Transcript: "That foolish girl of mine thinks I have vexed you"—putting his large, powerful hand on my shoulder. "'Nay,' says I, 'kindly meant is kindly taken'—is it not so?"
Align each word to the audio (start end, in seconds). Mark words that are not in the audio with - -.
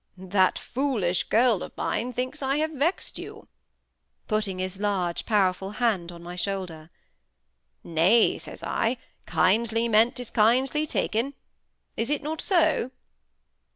"That 0.17 0.57
foolish 0.57 1.25
girl 1.25 1.61
of 1.61 1.77
mine 1.77 2.11
thinks 2.11 2.41
I 2.41 2.57
have 2.57 2.71
vexed 2.71 3.19
you"—putting 3.19 4.57
his 4.57 4.79
large, 4.79 5.27
powerful 5.27 5.73
hand 5.73 6.11
on 6.11 6.23
my 6.23 6.35
shoulder. 6.35 6.89
"'Nay,' 7.83 8.39
says 8.39 8.63
I, 8.63 8.97
'kindly 9.27 9.87
meant 9.87 10.19
is 10.19 10.31
kindly 10.31 10.87
taken'—is 10.87 12.09
it 12.09 12.23
not 12.23 12.41
so?" 12.41 12.89